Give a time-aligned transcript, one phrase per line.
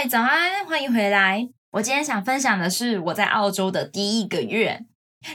[0.00, 1.48] 嗨，早安，欢迎回来。
[1.72, 4.84] 我今天想分享的是我在澳洲的第一个月。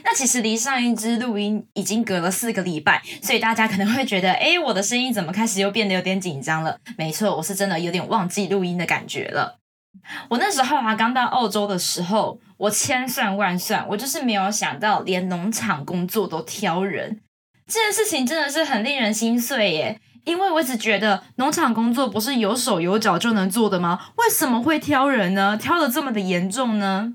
[0.06, 6.80] 那其实离上一支录音已经隔了四个礼拜，所以大家可能会觉得，哎，我的声音怎么开始又变得有点紧张了？
[6.98, 9.60] 没错，我是真的有点忘记录音的感觉了。
[10.30, 17.20] 我那时候啊，刚到澳洲的时候，我千算万算，我就是没有想到连农场工作都挑人，
[17.68, 20.00] 这件事情真的是很令人心碎耶。
[20.26, 24.00] 因为我一直觉得农场工作不是有手有脚就能做的吗？
[24.16, 25.58] 为什么会挑人呢？
[25.58, 27.14] 挑的这么的严重呢？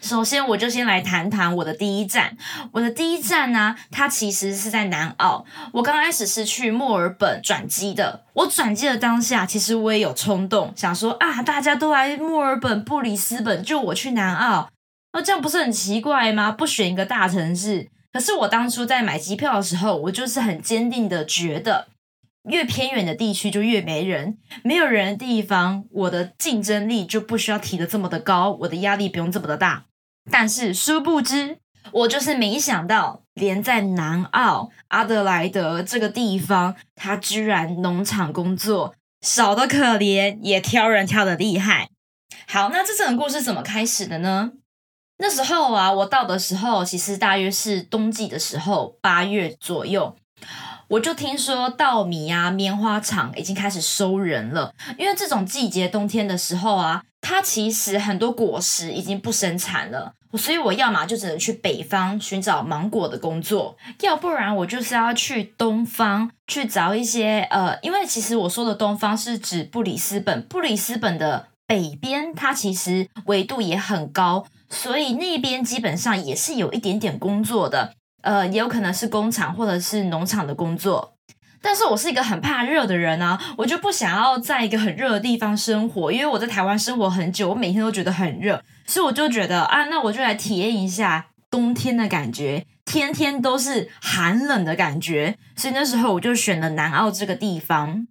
[0.00, 2.34] 首先，我就先来谈谈我的第一站。
[2.72, 5.44] 我的第一站呢，它其实是在南澳。
[5.72, 8.24] 我刚开始是去墨尔本转机的。
[8.32, 14.70] 我转机的当下，其实我也有冲动，想说啊，大家都来墨尔本、布里斯本，就我去南澳，
[15.12, 16.50] 那这样不是很奇怪吗？
[16.50, 17.90] 不选一个大城市？
[18.10, 21.88] 可是我当初在买机票的时候，我就是很坚定的觉得。
[22.48, 29.84] 越偏远的地区就越没人，没有人的地方，我的竞争力就不需要提的这么的高，我的压力不用这么的大。
[30.30, 31.58] 但是殊不知，
[31.92, 41.90] 我就是没想到，连在南澳阿德莱德这个地方，他居然农场工作少的可怜，也挑人挑的厉害。
[42.46, 44.52] 好，那这整个故事怎么开始的呢？
[45.18, 50.16] 那时候啊，我到的时候，其实大约是冬季的时候，八月左右。
[50.90, 77.94] 我就听说稻米啊，棉花厂已经开始收人了，因为这种季节冬天的时候啊，它其实很多果实已经不生产了，所以我要么就只能去北方寻找芒果的工作，要不然我就是要去东方去找一些呃，因为其实我说的东方是指布里斯本，布里斯本的北边它其实纬度也很高，所以那边基本上也是有一点点工作的。
[78.22, 81.14] 呃，也有可能是工厂或者是农场的工作，
[81.62, 98.06] 但是我是一个很怕热的人啊，我就不想要在一个很热的地方生活，因为我在台湾生活很久，我每天都觉得很热，所以我就觉得啊，那我就来体验一下冬天的感觉，天天都是寒冷的感觉，所以那时候我就选了南澳这个地方。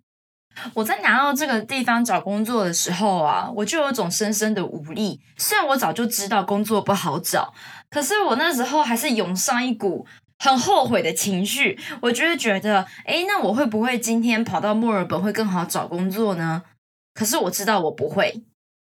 [0.73, 5.21] 我在南澳这个地方找工作的时候啊，我就有种深深的无力。
[5.37, 7.53] 虽然我早就知道工作不好找，
[7.89, 10.05] 可是我那时候还是涌上一股
[10.37, 11.79] 很后悔的情绪。
[12.01, 16.63] 我就会觉得，哎，那我会不会今天跑到墨尔本会更好找工作呢？
[17.13, 18.43] 可是我知道我不会，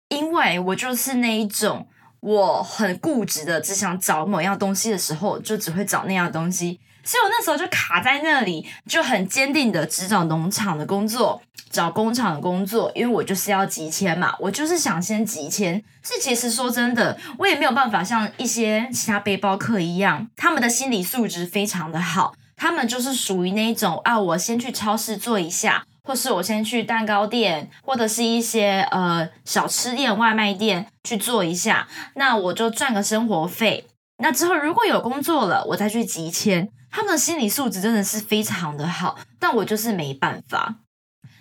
[0.09, 1.87] 因为我就是那一种
[2.19, 6.79] 我很固执的，只想找某样东西的时候，就只会找那样东西。
[7.05, 11.39] 所以我那时候就卡在那里，就很坚定的只找农场的工作，
[11.69, 15.81] 找工厂的工作，因为我就是要集签嘛，我就是想先集签。
[16.01, 33.85] 是其实说真的，我也没有办法像一些其他背包客一样，他们的心理素质非常的好，他们就是属于那一种啊，我先去超市做一下，或是我先去蛋糕店，或者是一些呃小吃店、外卖店去做一下，那我就赚个生活费。
[34.17, 36.69] 那之后如果有工作了，我再去集签。
[36.95, 40.75] 他们的心理素质真的是非常的好，但我就是没办法。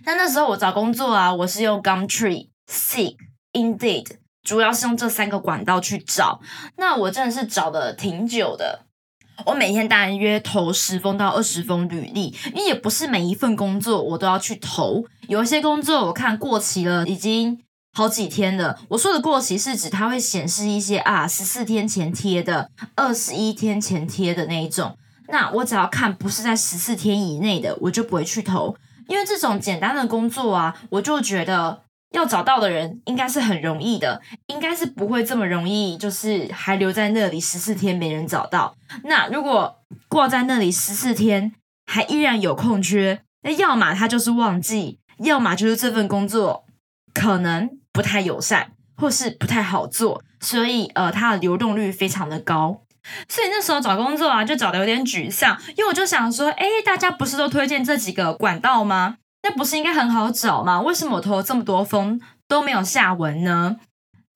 [0.05, 3.15] 那那时候我找工作啊，我是用 Gumtree、Seek、
[3.53, 6.41] Indeed，主要是用这三个管道去找。
[6.77, 8.87] 那我真的是找的挺久的，
[9.47, 15.05] 我每天大约投十封到二十封履历，因为也不是每一份工作我都要去投。
[15.29, 17.61] 有一些工作我看过期了，已经
[17.93, 18.81] 好几天了。
[18.89, 24.99] 我说的过期是指它会显示一些啊十四天前贴的、二十一天前贴的那一种。
[25.29, 28.77] 那我只要看不是在十四天以内的，我就不会去投，
[29.09, 38.77] 因为这种简单的工作啊，我就觉得要找到的人应该是很容易的，应该是不会这么容易，就是还留在那里十四天没人找到。
[39.05, 41.53] 那如果挂在那里十四天
[41.87, 46.65] 还依然有空缺，那要么他就是忘记，要么就是这份工作
[47.13, 52.83] 可能不太友善，或是不太好做，所以呃，它的流动率非常的高。
[53.29, 59.17] 所以那时候找工作啊，就找的有点沮丧，因为我就想说，哎，大家不是都推荐这几个管道吗？
[59.43, 60.81] 那不是应该很好找吗？
[60.81, 62.19] 为什么我投了这么多封
[62.49, 63.77] 都没有下文呢？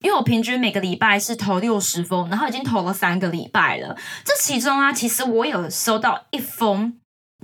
[0.01, 3.97] 因为我平均每个礼拜是投六十封，然后已经投了三个礼拜了。
[4.23, 6.93] 这其中啊，其实我有收到一封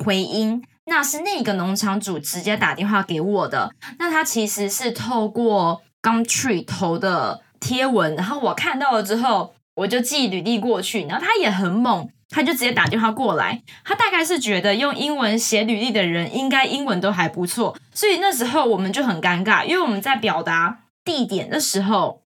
[0.06, 3.74] 回音，那是那个农场主直接打电话给我的。
[3.98, 9.55] 那他其实是透过 Gumtree 投的贴文，然后我看到了之后。
[9.76, 13.62] 我就寄履历过去，然后他也很猛，他就直接打电话过来。
[13.84, 22.24] 他大概是觉得用英文写履历的人应该英文都还不错，所以那时候我们就很尴尬，因为我们在表达地点的时候，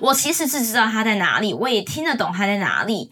[0.00, 3.10] 我其实是知道他在哪里，我也听得懂他在哪里，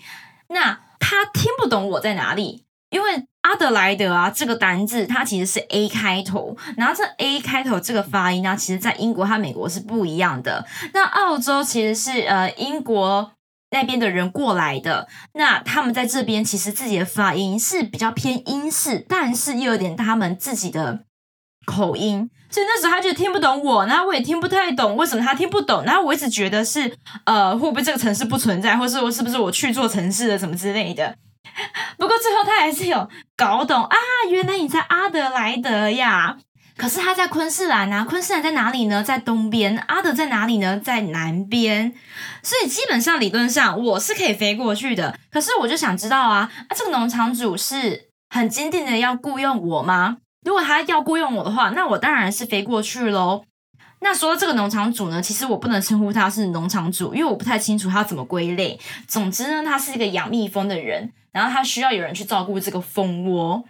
[0.49, 10.65] 那他听不懂我在哪里，因为阿德莱德啊，这个单字它其实是 A 开头，然后这 A 开头这个发音呢，其实在英国和美国是不一样的。
[10.95, 13.33] 那澳洲其实是呃英国
[13.73, 21.01] 那边的人过来的，那他们在这边其实自己的发音是比较偏英式，但是又有点他们自己的
[21.65, 31.17] 口音，所以那时候他就听不懂我，然后我也听不太懂为什么他听不懂，然后我一直觉得是呃会不会这个城市不存在，或是我是不是我去错城市了什么之类的。
[31.99, 33.97] 不过最后他还是有搞懂啊，
[34.31, 36.37] 原来你在阿德莱德呀。
[36.83, 39.05] 可是他在昆士兰啊，昆士兰在哪里呢？
[39.05, 39.77] 在东边。
[39.87, 40.81] 阿德在哪里呢？
[40.81, 41.95] 在南边。
[42.43, 45.17] 所以基本上理论上我是可以飞过去的。
[45.31, 50.17] 可是我就想知道啊，啊这个农场主是很坚定的要雇佣我吗？
[50.45, 53.45] 如果他要雇佣我的话，那我当然是飞过去喽。
[54.01, 58.77] 那说这个农场主呢，其实我不能称呼他是农场主，因为我不太清楚他怎么归类。
[59.07, 61.13] 总之呢，他是一个养蜜蜂的人。
[61.31, 63.65] 然后他需要有人去照顾这个蜂窝，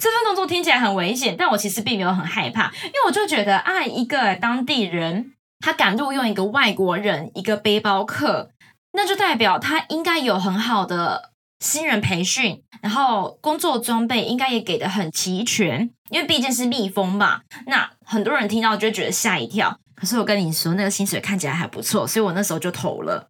[0.00, 8.50] 这份工作听起来很危险，但我其实并没有很害怕，因为我就觉得啊，一个当地人他敢录用一个外国人，一个背包客，
[8.92, 17.42] 那就代表他应该有很好的新人培训，然后工作装备应该也给的很齐全，因为毕竟是蜜蜂嘛。
[17.66, 23.28] 那很多人听到就觉得吓一跳，可是我跟你说，那个薪水看起来还不错，所以我那时候就投了。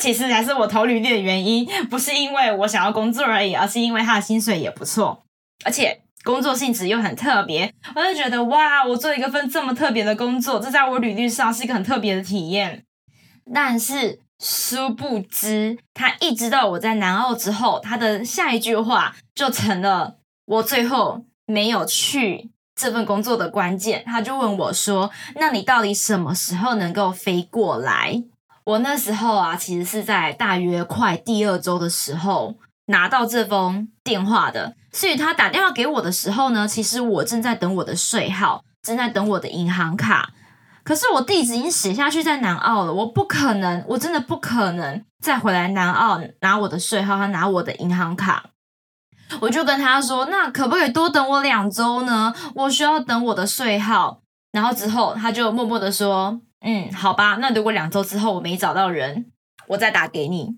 [0.00, 5.22] 其实才是我投履历的原因，不是因为我想要工作而已，而是因为他的薪水也不错，
[5.64, 7.72] 而且工作性质又很特别。
[7.94, 12.84] 我就觉得哇，我做一个份这么特别的工作，这在我履历上是一个很特别的体验。
[13.52, 20.16] 但是殊不知，他一直到我在南澳之后，他的下一句话就成了
[20.46, 24.02] 我最后没有去这份工作的关键。
[24.06, 28.22] 他就问我说：“那你到底什么时候能够飞过来？”
[28.70, 32.54] 我那时候啊，其实是在大约快第二周的时候
[32.86, 34.74] 拿到这封电话的。
[34.92, 40.30] 所以他打电话给我的时候呢，其实我正在等我的税号，正在等我的银行卡。
[40.84, 48.50] 可是我地址已经写下去在南澳了，我不可能，我真的不可能再回来南澳拿我的税号和拿我的银行卡。
[49.40, 52.34] 我就跟他说：“那可不可以多等我两周呢？
[52.54, 54.20] 我需要等我的税号。”
[54.52, 56.40] 然后之后他就默默的说。
[56.62, 59.26] 嗯，好吧，那如果两周之后我没找到人，
[59.68, 60.56] 我再打给你。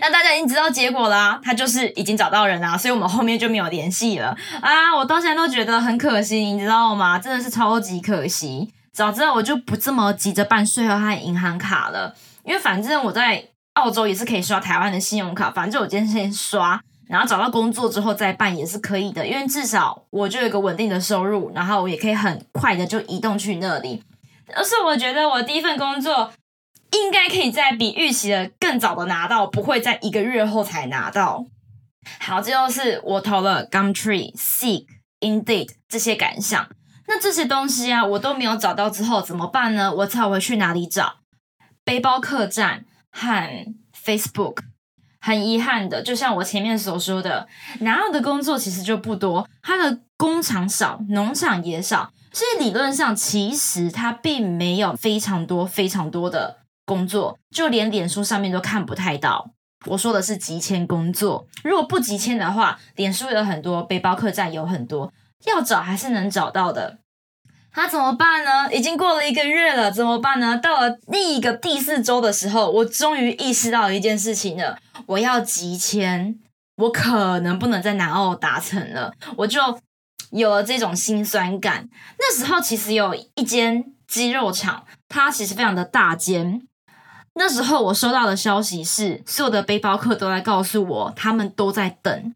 [0.00, 4.94] 那大家已经知道结果啦，他就是已经找到人啦，所以我们后面就没有联系了啊！
[4.96, 7.18] 我到现在都觉得很可惜，你知道吗？
[7.18, 8.72] 真的是超级可惜。
[8.92, 12.14] 早知道我就不这么急着办税后和银行卡了，
[12.44, 13.42] 因为反正我在
[13.74, 24.02] 澳洲也是可以刷台湾的信用卡，反正我今天先刷，然后找到工作之后再办也是可以的，因为至少我就有一个稳定的收入，然后我也可以很快的就移动去那里。
[24.54, 26.32] 而是我觉得我第一份工作
[26.92, 31.44] 应该可以在比预期的更早的拿到，不会在一个月后才拿到。
[32.18, 34.86] 好，这就是我投了 Gumtree、Seek、
[35.20, 36.68] Indeed 这些感想。
[37.06, 39.94] 那这些东西啊，我都没有找到之后怎么办呢？
[39.94, 41.16] 我才会去哪里找？
[41.84, 43.74] 背包客栈和
[44.04, 44.58] Facebook。
[45.20, 47.46] 很遗憾的，就像我前面所说的，
[47.80, 52.10] 南澳的工作其实就不多，它的工厂少，农场也少。
[52.32, 59.50] 所以理论上，其实它并没有非常多、非常多的工作，就连脸书上面都看不太到。
[59.86, 65.12] 我说的是急签工作，如果不急签的话，脸书有很多，背包客栈有很多，
[65.46, 66.98] 要找还是能找到的。
[67.72, 68.72] 他怎么办呢？
[68.72, 70.58] 已经过了一个月了，怎么办呢？
[70.58, 76.38] 到了另一个第四周的时候，我终于意识到一件事情了：我要急签，
[76.76, 79.60] 我可能不能在南澳达成了，我就。
[80.30, 86.62] 有了这种心酸感，那时候其实有一间鸡肉厂，它其实非常的大间。
[87.34, 92.34] 那时候我收到的消息是，所有的背包客都在告诉我，他们都在等，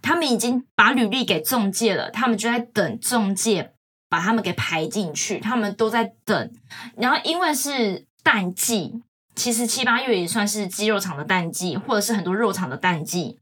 [0.00, 3.72] 他们已经把履历给中介了，他们就在等中介
[4.08, 6.52] 把他们给排进去，他们都在等。
[6.96, 9.02] 然后因为是淡季，
[9.34, 13.39] 其实七八月也算是鸡肉厂的淡季，或者是很多肉厂的淡季。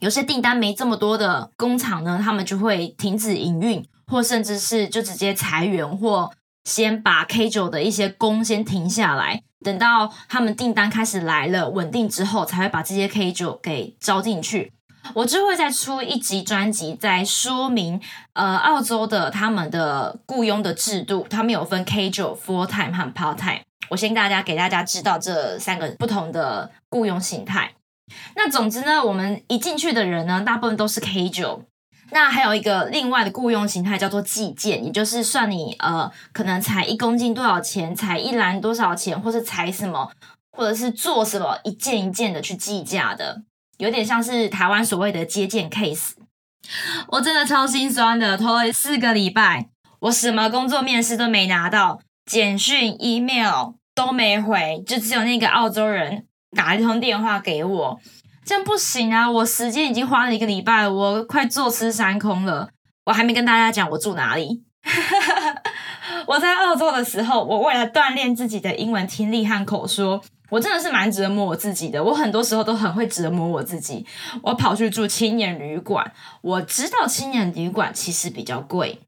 [0.00, 6.30] 有些订单没这么多的工厂呢，他们就会停止营运，或甚至是就直接裁员，或
[6.64, 14.72] 先把 K 九的一些工先停下来，等到他们订单开始来了稳定之后，才会把这些 K 九给招进去。
[15.14, 18.00] 我就会再出一集专辑，在说明
[18.32, 23.60] 呃澳洲的他们的雇佣的制度，他们有分 K 九、Full Time 和 Part Time。
[23.88, 27.72] 我先大家给大家知道这三个不同的雇佣形态。
[28.34, 31.64] 那总之呢，我们一进去的人呢，大部分都是 K 九。
[32.10, 40.12] 那还有一个另外的雇佣形态叫做计件，也就是算你呃，可能采一公斤多少钱，采一篮多少钱，或是采什么，
[40.56, 43.42] 或者是做什么一件一件的去计价的。
[43.78, 46.12] 有点像是台湾所谓的接件 case。
[47.08, 56.24] 我真的超心酸的，拖了四个礼拜，我什么工作面试都没拿到，简讯、email 都没回，就只有那个澳洲人
[56.56, 58.00] 打一通电话给我。
[58.44, 59.30] 这样不行啊！
[59.30, 62.70] 我时间已经花了一个礼拜了，我快坐吃山空了。
[63.04, 64.62] 我还没跟大家讲我住哪里。
[66.26, 72.02] 我在澳洲的时候，我为了锻炼自己的英文听力和口说，我真的是蛮折磨我自己的。
[72.02, 74.06] 我很多时候都很会折磨我自己。
[74.42, 79.00] 我跑去住青年旅馆，我知道青年旅馆其实比较贵。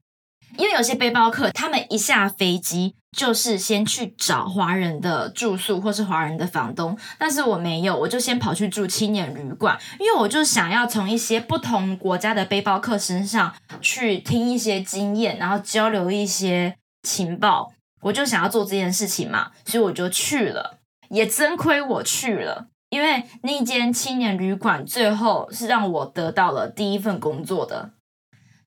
[0.56, 17.72] 因为有些背包客，他们一下飞机就是先去找华人的住宿或是华人的房东，但是我没有，我就先跑去住青年旅馆，因为我就想要从一些不同国家的背包客身上去听一些经验，然后交流一些情报，
[18.02, 27.90] 我就想要做这件事情嘛，所以我就去了，也真亏我去了，因为那间青年旅馆最后是让我得到了第一份工作的。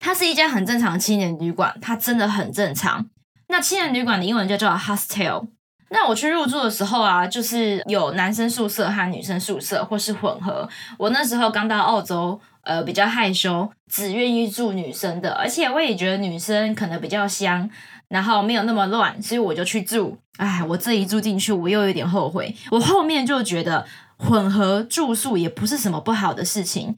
[0.01, 3.05] 它是一间很正常的青年旅馆，它真的很正常。
[3.51, 5.45] 那青年旅馆的英文就叫 hostel。
[5.89, 10.67] 那我去入住的时候啊，就是有男生宿舍和女生宿舍，或是混合。
[10.97, 17.69] 我那时候刚到澳洲，呃，比较害羞，只愿意住女生的，而且我也觉得女生可能比较香，
[18.07, 20.17] 然后没有那么乱，所以我就去住。
[20.37, 22.55] 哎，我这一住进去，我又有点后悔。
[22.71, 26.95] 我后面就觉得混合住宿也不是什么不好的事情。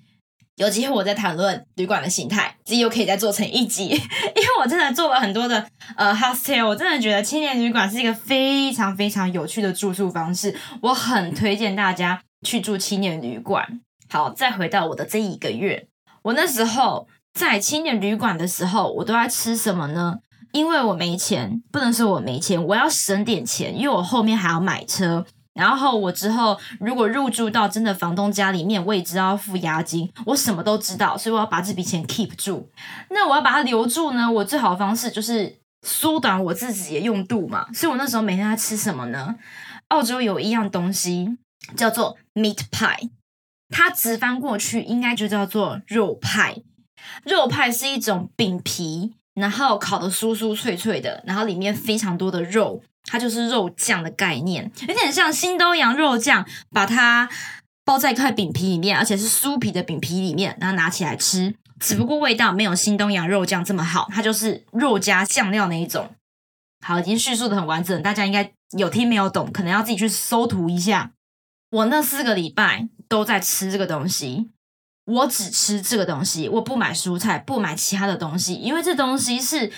[0.58, 13.82] 有机会我再谈论旅馆的形态，自己又可以再做成一集， 因为我真的做了很多的呃 hostel，我真的觉得青年旅馆是一个非常非常有趣的住宿方式，我很推荐大家去住青年旅馆。
[14.10, 15.88] 好，再回到我的这一个月，
[16.22, 20.18] 我那时候在青年旅馆的时候，我都在吃什么呢？
[20.52, 25.26] 因为我没钱，不能说我没钱，我要省点钱，因为我后面还要买车。
[25.54, 32.70] 然后我之后如果入住到真的房东家里面，我也知道要付押金，我什么都知道，所以我要把这笔钱 keep 住。
[33.10, 34.32] 那我要把它留住呢？
[34.32, 37.68] 我最好的方式就是缩短我自己的用度嘛。
[37.72, 39.36] 所以我那时候每天在吃什么呢？
[39.90, 41.38] 澳洲有一样东西
[41.76, 43.12] 叫做 meat pie，
[43.70, 46.56] 它直翻过去应该就叫做肉派。
[47.26, 52.82] 肉派是一种饼皮，然后烤的酥酥脆脆的，然后里面非常多的肉。
[53.06, 57.30] 它就是肉酱的概念，有点像新东阳肉酱，把它
[57.84, 61.54] 包在一块饼皮里面，而且是酥皮的饼皮里面，然后拿起来吃。
[61.80, 66.16] 只不过味道没有新东阳肉酱这么好，它就是肉加酱料那一种。
[66.86, 71.12] 好，已经叙述的很完整，大家应该有听没有懂，可能要自己去搜图一下。
[71.72, 74.50] 我那四个礼拜都在吃这个东西，
[75.06, 79.72] 我只吃这个东西，我不买蔬菜，不买其他的东西，因为这东西是。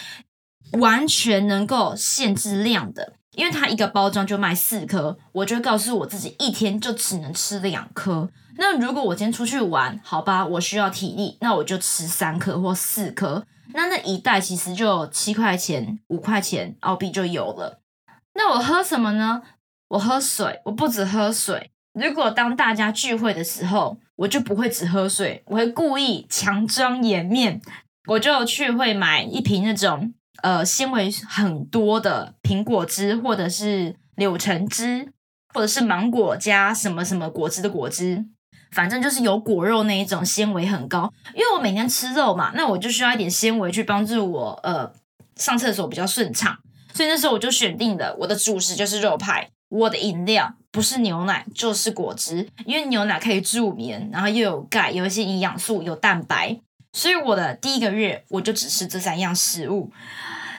[0.74, 8.30] 完全能够限制量的，因为它一个包装就卖四颗，我就告诉我自己一天就只能吃两颗。
[8.58, 13.46] 那如果我今天出去玩，好吧，我需要体力，那我就吃三颗或四颗。
[13.74, 17.82] 那那一袋其实就七块钱、五块钱澳币就有了。
[18.34, 19.42] 那我喝什么呢？
[19.90, 21.72] 我喝水，我不止喝水。
[21.94, 27.62] 如果当大家聚会的时候，我就不会只喝水，我会故意强装颜面，
[28.08, 30.14] 我就去会买一瓶那种。
[30.42, 35.12] 呃，纤维很多的苹果汁，或者是柳橙汁，
[35.54, 38.26] 或者是芒果加什么什么果汁的果汁，
[38.72, 41.12] 反正就是有果肉那一种，纤维很高。
[41.34, 44.92] 因为我每天吃肉嘛，那我就需要一点纤维去帮助我呃
[45.38, 46.58] 上厕所比较顺畅。
[46.94, 56.60] 所以那时候我就选定了我的主食就是肉派，我的饮料不是牛奶就是果汁，因为牛奶可以助眠，然后又有钙，有一些营养素，有蛋白。
[56.96, 59.92] 所以我的第一个月我就只吃这三样食物，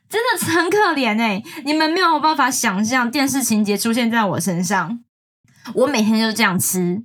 [0.07, 1.43] 真的很可怜哎！
[1.65, 5.01] 你们没有办法想象电视情节出现在我身上。
[5.73, 7.03] 我每天就这样吃，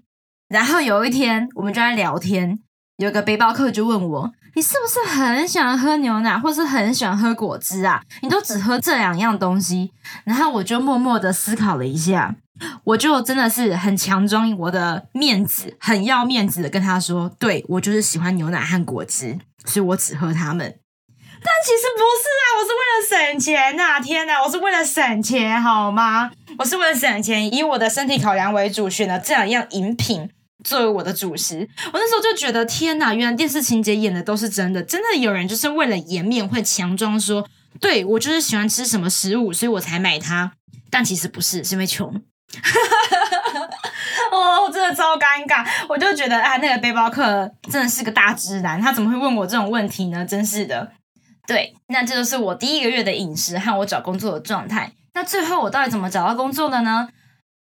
[0.50, 2.60] 然后有一天我们就在聊天，
[2.98, 8.04] 有个背包客就问我：“你是不是很喜欢喝牛奶，或是很喜欢喝果汁啊？
[8.22, 9.94] 你都只喝这两样东西？”
[10.26, 12.36] 然后我就默默的思考了一下。
[12.84, 20.78] 我就真的是很强装我的面子，很要面子的跟他说：“对我就是喜欢牛奶和果汁，所以我只喝他们。”
[21.44, 24.00] 但其实不是啊，我是为了省钱呐！
[24.00, 26.32] 天呐，我是为了省钱好吗？
[26.60, 30.30] 我是为了省钱，以我的身体考量为主，选了这两样饮品
[30.64, 31.68] 作为我的主食。
[31.86, 37.48] 我那时候就觉得，天呐，原来电视情节演的都是真的，真的有人就是为了颜面会强装说
[37.82, 40.52] ：“对我就是喜欢吃什么食物，所以我才买它。”
[40.92, 42.22] 但其实不是，是因为穷。
[44.32, 45.66] 哦，真的超尴尬！
[45.88, 50.26] 我就觉得，啊，那个背包客真的是个大直男，他怎么会问我这种问题呢？
[50.26, 50.92] 真是的。
[51.48, 54.94] 对，那这就是我第一个月的饮食和我找工作的状态。
[55.14, 57.10] 那最后我到底怎么找到工作的呢？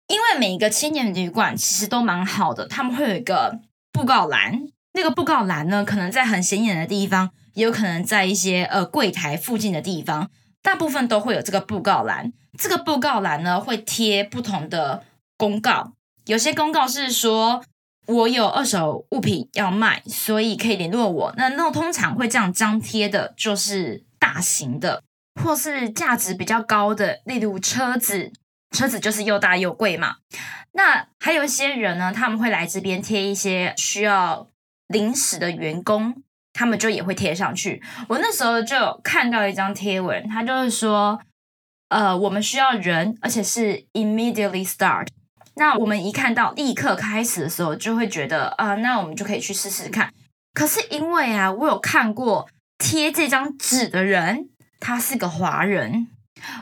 [0.06, 3.58] 因为每一个青年旅馆其实都蛮好的，他们会有一个
[3.92, 4.60] 布告栏。
[4.92, 10.30] 那个布告栏呢，可能在很显眼的地方，也有可能在一些呃柜台附近的地方，
[10.62, 12.32] 大部分都会有这个布告栏。
[12.58, 15.04] 这个布告栏呢，会贴不同的
[15.36, 15.92] 公告，
[16.26, 17.62] 有些公告是说
[18.06, 21.34] 我有二手物品要卖，所以可以联络我。
[21.36, 25.02] 那那通常会这样张贴的，就是大型的
[25.42, 28.32] 或是价值比较高的，例如车子，
[28.70, 30.16] 车子就是又大又贵嘛。
[30.72, 34.48] 那还有一些人呢，他们会来这边贴一些需要。
[34.88, 36.14] 临时的员工，
[36.52, 37.82] 他们就也会贴上去。
[38.06, 41.18] 我那时候就看到一张贴文，他就是说，
[41.88, 45.08] 呃，我们需要人，而且是 immediately start。
[45.56, 50.12] 那我们一看到立刻开始的时候，就会觉得啊，那我们就可以去试试看。
[50.52, 52.48] 可是因为啊，我有看过
[52.78, 54.48] 贴这张纸的人，
[54.80, 56.08] 他是个华人。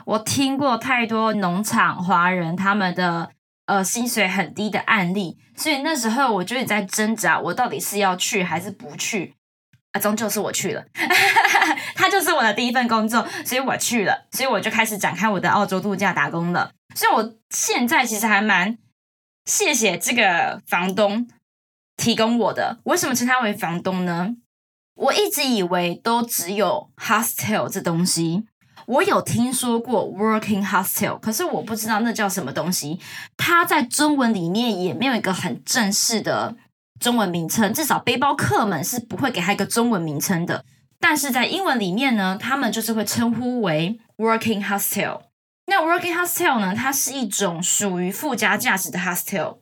[0.05, 3.31] 我听过太多农场华人他们的。
[3.65, 9.35] 呃，薪水很低的案例，所以那时候我就在挣扎，我到底是要去还是不去？
[9.93, 10.83] 啊，终究是我去了，
[11.95, 16.71] 他就是我的第一份工作，所以我去了，所以我就开始展开我的澳洲度假打工了。
[16.95, 18.77] 所以我现在其实还蛮
[19.45, 21.27] 谢谢这个房东
[21.95, 22.79] 提供我的。
[22.83, 24.35] 为什么称他为房东呢？
[24.95, 28.45] 我一直以为都只有 hostel 这东西。
[28.85, 32.99] 我有听说过 working hostel，可是我不知道那叫什么东西。
[33.37, 36.55] 它在中文里面也没有一个很正式的
[36.99, 40.63] 中文名称，至少背包客们是不会给它一个中文名称的。
[40.99, 45.23] 但是在英文里面呢，他们就是会称呼为 working hostel。
[45.65, 49.57] 那 working hostel 呢，它是一种属于附加价值的 hostel。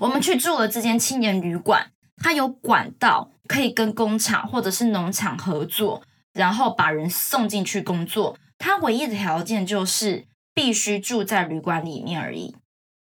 [0.00, 6.02] 我们去住了这间青年旅馆，它有管道可以跟工厂或者是农场合作，
[6.32, 8.38] 然后把人送进去工作。
[8.58, 12.56] 它唯一的条件就是必须住在旅馆里面而已，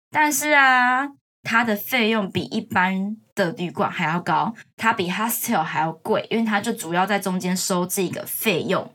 [0.09, 1.09] 但是啊，
[1.43, 8.91] 它的费用比一般的旅馆还要高，它比 hostel 还要贵，因为它就主要在中间收这个费用。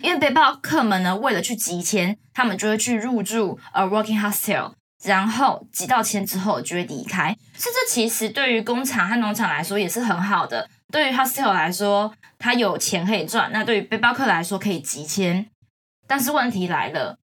[0.00, 7.34] 因为背包客们呢，为了去集钱，他们就会去入住 a working hostel，然后集到钱之后就会离开。
[7.54, 10.68] 所以这其实对于工厂和农场来说也是很好的。
[10.92, 15.46] 对于 hostel 来说，它有钱可以赚；那对于背包客来说，可以集钱。
[16.06, 17.18] 但是问题来了，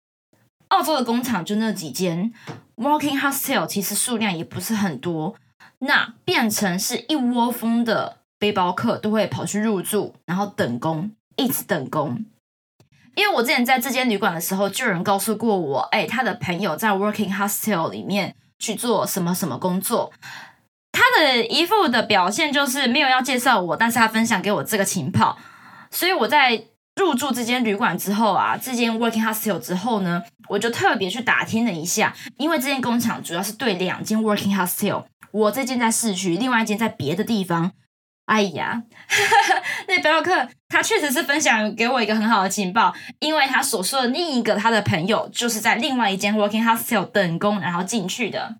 [0.69, 2.33] 澳洲的工厂就那几间
[2.77, 5.35] ，working hostel 其实数量也不是很多，
[5.79, 12.25] 那变成是一窝蜂的背包客都会跑去入住，然后等工，一直等工。
[13.15, 20.13] 因为我之前在这间旅馆的时候，就有人告诉过我，哎，他的朋友在 working hostel 里面去做什么什么工作，
[20.93, 25.39] 他的一副的表现就是没有要介绍我，但是他分享给我这个情报，
[25.91, 26.65] 所以我在。
[26.99, 37.73] 入住这间旅馆之后啊，这间 working hostel 之后呢，我就特别去打听了一下，因为这间工厂主要是对两间 working hostel，我这间在市区，另外一间在别的地方。
[38.27, 48.57] 哎呀，哈哈哈那背包客他确实是分享给我一个很好的情报，因为他所说的另一个他的朋友就是在另外一间 working hostel 等工，然后进去的。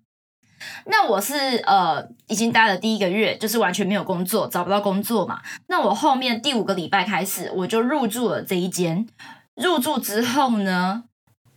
[0.85, 5.41] 那我是呃，已经待了第一个月，就是完全没有工作，找不到工作嘛。
[5.67, 9.07] 那我后面第五个礼拜开始，我就入住了这一间。
[9.55, 11.03] 入住之后呢，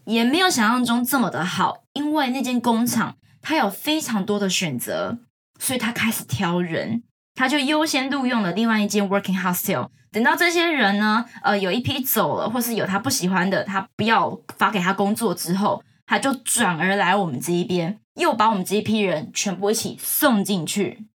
[0.04, 5.18] 也没有想象中这么的好，因为那间工厂它有非常多的选择，
[5.58, 7.02] 所以他开始挑人，
[7.34, 9.88] 他就优先录用了另外一间 working hostel。
[10.10, 15.82] 等到这些人呢，呃，有一批走了，或是有他不喜欢的，他不要发给他工作之后。
[16.04, 21.07] 他就转而来我们这一边，又把我们这一批人全部一起送进去。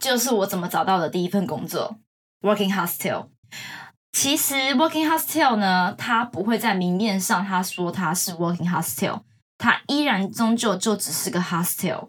[0.00, 1.96] 就是我怎么找到的第一份工作
[2.40, 3.28] ，working hostel。
[4.12, 9.20] 其实 working hostel 呢，它不会在明面上他说它是 working hostel，
[9.58, 12.08] 它依然终究就只是个 hostel。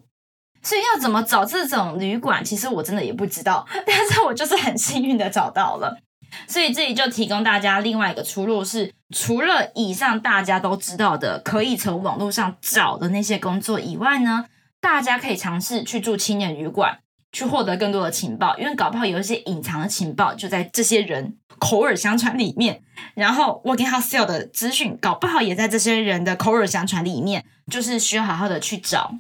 [0.62, 3.68] 所以要怎么找这种旅馆，其实我真的也不知道。
[3.86, 6.00] 但是我就是很幸运的找到了。
[6.48, 14.46] 所以这里就提供大家另外一个出路，是除了以上大家都知道的可以从网络上找的那些工作以外呢，
[14.82, 17.00] 大家可以尝试去住青年旅馆，
[17.32, 22.82] 去获得更多的情报，因为搞不好有一些隐藏的情报就在这些人口耳相传里面，
[23.14, 29.16] 然后 working house sale 的资讯搞不好也在这些人的口耳相传里面，就是需要好好的去找。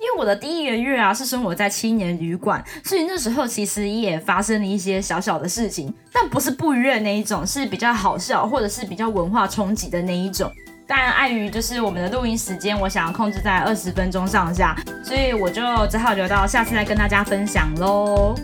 [0.00, 10.50] 因为我的第一个月啊是生活在青年旅馆，所以那时候其实也发生了一些小小的事情，但不是不悦那一种，是比较好笑或者是比较文化冲击的那一种。
[10.86, 18.34] 但，碍于就是我们的录音时间，我想要控制在二十分钟上下，所以我就只好留到下次再跟大家分享喽。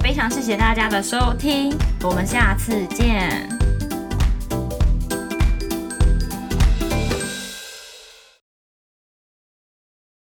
[0.00, 3.65] 非常谢谢大家的收听，我们下次见。